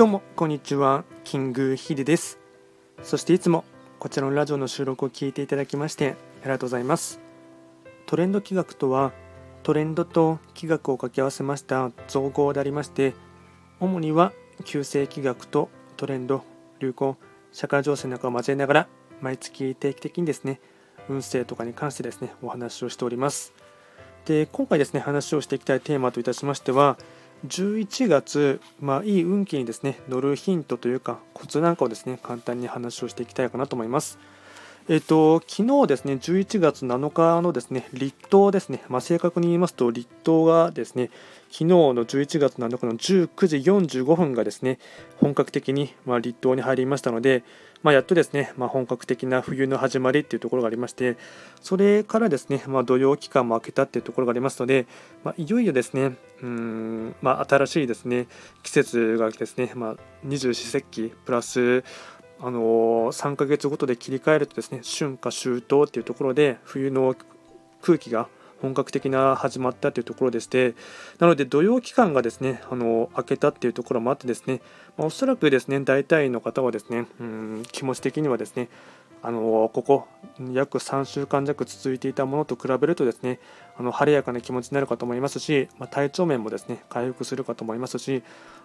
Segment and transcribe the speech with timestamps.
[0.00, 1.04] どうもこんにちは。
[1.24, 2.38] キングヒデです。
[3.02, 3.66] そしていつも
[3.98, 7.20] こちらのラジオの収録を聞いていただきましてありがとうございます。
[8.06, 9.12] トレンド企画とは
[9.62, 13.12] トレンドと企画を掛け合わせました造語でありまして
[13.78, 14.32] 主には
[14.64, 15.68] 旧世企画と
[15.98, 16.44] トレンド
[16.78, 17.18] 流行
[17.52, 18.88] 社会情勢なんかを交えながら
[19.20, 20.62] 毎月定期的にですね
[21.10, 23.52] 運勢とかに関してですねお話をしております。
[24.24, 26.96] で今回ですね話をしていきたいテーマといたしましては
[27.46, 34.18] 11月、まあ、いい運気にですね乗るヒントというかコツなんかをですね簡単に話をしていきたいかなと思います。
[34.90, 41.10] えっと、昨日ですね、11月7日のですね、立冬ですね、まあ、正確に言いますと、立冬がですね、
[41.48, 44.80] 昨日の11月7日の19時45分がですね、
[45.18, 47.44] 本格的に、まあ、立冬に入りましたので、
[47.84, 51.16] まあ、やっとですね、ま、本格的な冬の始まりっていうところがありまして、
[51.60, 54.86] それからですね、ま、土曜期間も明けたっていうところがありますので、
[55.22, 58.26] ま、いよいよですね、うん、ま、新しいですね、
[58.64, 61.84] 季節がですね、ま、二十四節気プラス、
[62.42, 67.14] あの3ヶ月ごとで切り替えるとですね春夏秋冬っていうところで冬の
[67.82, 68.28] 空気が
[68.62, 70.74] 本格的な始まったというところでして
[71.18, 74.60] なので土曜期間がですねあの明けたっていうところもあってですね、
[74.96, 78.68] まあ、おそらくですね大体の方はですねうん気持ち的にはですね
[79.22, 80.08] あのここ
[80.52, 83.38] 約3週間弱続いていたものと比べるとですね
[83.76, 88.22] あの晴れやかな気持ちになるかと思いますし、まあ、体調面もですね回復するかと思いますし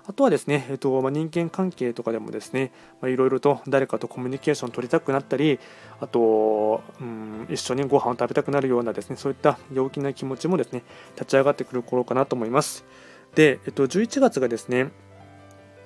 [0.07, 2.71] あとはですね、えっとまあ、人間関係とかでもですね
[3.03, 5.59] いろいろと誰かとコミュニケーション取りたくなったり
[5.99, 10.83] あと、うん、一緒にご飯を食べたくなるようなですねそういった陽気な気持ちもですね
[11.15, 12.85] 立ち上がってくる頃かなと思います。
[13.33, 14.91] で、えっと、11月がですね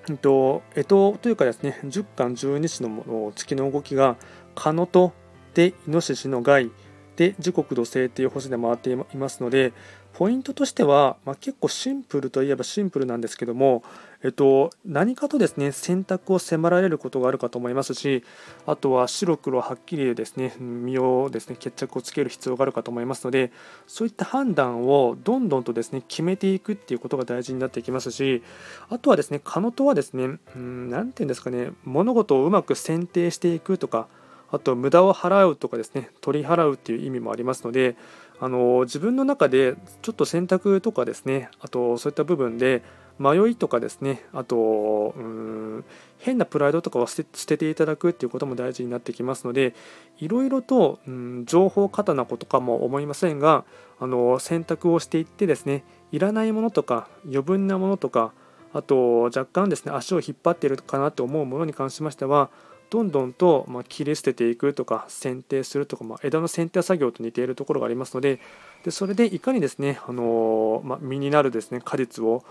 [0.09, 4.17] えっと、えとというかですね、10巻12支の月の動きが、
[4.55, 5.13] カノと
[5.53, 6.71] でイノシシの害
[7.15, 9.73] で時刻土星という星で回っていますので
[10.13, 13.83] ポイントとしては、まあ、結構シンプルといえばシンプルなんですけども、
[14.23, 18.23] えっと、何かとですね選択を迫られることがあるかと思いますし
[18.65, 23.51] あとは白黒はっきりですね身をですね決着をつける必要があるかと思いますので
[23.87, 28.43] そういった判断をどんどんとですね決めていくっていうことが大事になってきますし
[28.89, 34.07] あとはですねカノとはですね何て言うんですかね物事をうまく選定していくとか
[34.51, 37.95] あと無駄を払うとかですね取り払うっていう意味もありますので
[38.41, 42.81] あの自分の中でちょっと選択とかですねあとそういった部分で
[43.19, 45.85] 迷いとかですねあとうん
[46.19, 49.75] 変なプライドとかは捨てていただくっていうことも大事になってきますので
[50.19, 53.65] いろいろとうん情報過多なことかも思いませんが
[53.99, 55.83] あの選択をしていってですね
[56.13, 58.31] いらないものとか余分なものとか
[58.73, 62.49] あと若干ですね足を引っ張っているかなと思うものに関しましては
[62.89, 68.39] どんどんと、ま切り捨てていくとか剪定するとか、まあ、枝の剪定作業と似ているところがありますので
[68.83, 72.43] でそれでいかにですね、あのま実になるですね果実を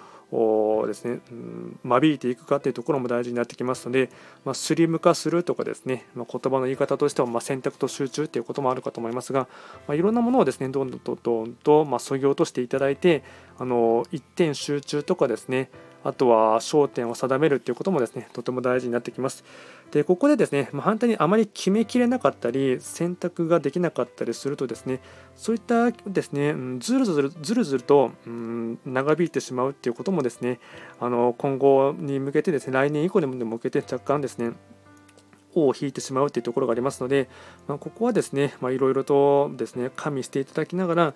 [0.87, 4.11] ですね、うん、間引いていくかというところも大事になってきますので、
[4.45, 9.49] まあ、スリム化するとかですね、まあ、言葉の言い方としては、ま選択と集中ということもあるかと思いますが、
[9.87, 13.23] まあ、いろんなものをですねどんどんとどんと、まそぎ落としていただいて
[13.59, 15.71] あの一点集中とかですね
[16.05, 19.45] あとは焦点を定めるということもですねとても大事になってきます。
[19.91, 25.01] でここでですね、まあ、反対にあまり決めきれなかったり選択ができなかったりするとですね
[25.35, 30.61] そういったですねずるずるずるずると、うん、長引いてしまうっていうこともですね
[31.01, 34.53] あの今後に向けてですね来年以降に向けて若干ですね
[35.55, 37.29] 尾を引いてしまうというところがありますので、
[37.67, 41.15] まあ、ここはですねいろいろとですね加味していただきながら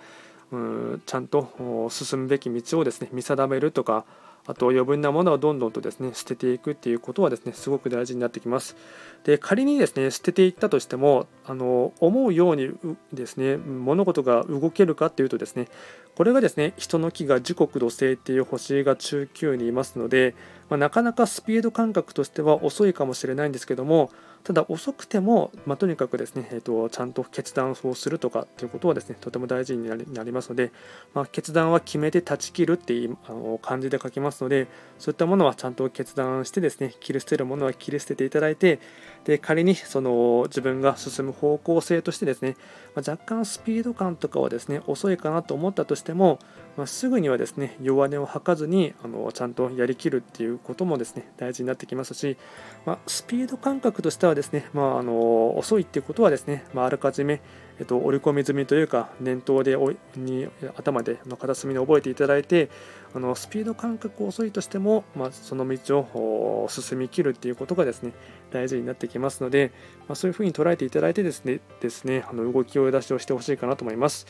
[0.50, 4.04] うんちゃんと進むべき道をですね見定めるとか
[4.47, 8.77] あと余分なものをどんどんとですね捨てていくっていうことはですねすごく大事になってきます。
[9.25, 12.71] で仮にですね捨てていったとしてもあの思うように
[13.13, 15.69] ですね物事が動けるかっていうとですね
[16.15, 20.34] これがですね人の木が時刻土星っていう星が中級にいますので、
[20.69, 24.11] まあ、なかなかスピード感覚としては遅いかもしれないんですけども
[24.45, 30.73] ただ遅くても、まあ、とにかくですね、えーと、ちゃんと決断をするとかということはですねとても大事になりますので、
[31.15, 34.67] まあ、決断は決めて断ち切るっていうあの漢字で書きますので
[34.99, 38.81] そういったものはちゃんと決断してですね切り捨てるものは切り捨てていただいて
[39.25, 42.57] で仮にその自分が進む方向性としてですね、
[42.95, 46.39] まあ、若干スピード感とかはですね遅いかなと思ったとしても、
[46.77, 52.37] まあ、すぐにはですね弱音を吐かずにあのちゃんとやりきるっていうこともですね大事になってきますし、
[52.85, 57.41] まあ、スピード感覚としてはですね、まあ、あの遅いっていうことはですね、まあ、らかじめ
[57.79, 59.77] えっと、織り込み済みというか念頭で
[60.17, 62.71] に頭での片隅に覚えていただいて
[63.15, 68.13] あのスピード感覚遅いとしても、まあ、その道を進みきるっていうことがですね
[68.51, 69.73] 大事になってきますので、
[70.09, 74.27] まあ、そういうふうに捉えていただいてですねですねあの動きを出しをしてほしいかなと思います。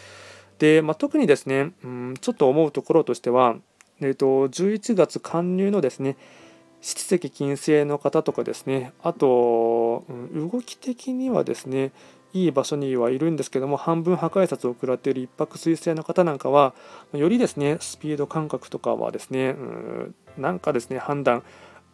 [0.59, 3.56] で、まあ、特にですね、うん、ちょっと思うところとしては、
[4.00, 6.17] えっと、11月加入のですね
[6.81, 11.93] 七石金星の方とかですねあと、うん、動き的にはですね
[12.34, 16.75] いい場所にはいるんですけども半分破壊札を食らっている一泊水星の方なんかは
[17.12, 21.43] よりですねスピード感覚とかはですね、うん、なんかですね判断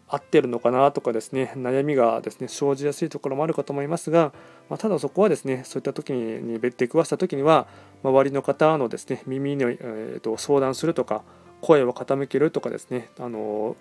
[0.08, 4.32] 合ってるのかなとかですね悩みがですね生じやすいところもあるかと思いますが、
[4.70, 7.66] まあ、ただそこはですねそういった時に出くわした時には
[8.02, 11.22] 周りの方のですね耳に、えー、と相談するとか
[11.60, 13.76] 声を傾けるとかですねあの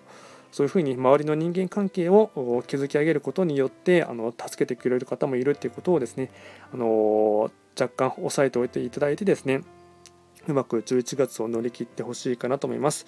[0.52, 6.30] そういうふうに周りの人間関係を築き上げることによってあの助けてくれる方もいるということをですね
[6.72, 9.62] あの若干押さえておいていただいてですね
[10.48, 13.06] うまく11月を乗り切ってほしいかなと思います。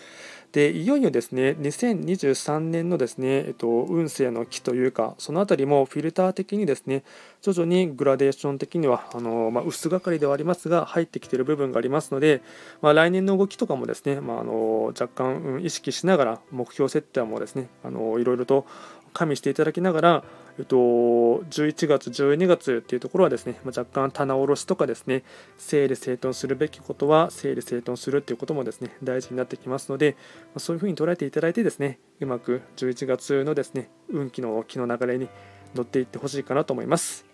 [0.53, 7.05] でいよいよですね2023年のですね、えっと、運勢の木というかその辺りもフィルター的にですね
[7.41, 12.43] 徐々にグラデーション的にはあの、まあ、薄がかりではありますが入ってきている部分がありますので、
[12.83, 18.67] まあ、来年の動きとかもですね、まあ、あの若干、うん、意識しながら目標設定もですねあのいろいろと
[19.13, 20.25] 加味していただきながら、
[20.59, 25.23] えっと、11月、12月っていうところはですね、若干棚卸しとかですね、
[25.59, 30.17] 整理整頓するべきことは整理整頓するっていうこともですね、大事になってきますので、
[30.59, 35.29] そういうふうに捉えていただいてですね、うまく11月のですね、運気の気の流れに
[35.75, 37.25] 乗っていってほしいかなと思います。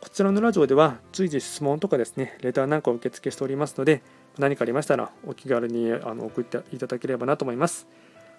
[0.00, 4.02] こちらのラジオでは随時質問とかですね、レターなんかを受け付けしておりますので、
[4.38, 7.86] 何かありましたらお気軽にあの送っていただければなと思います。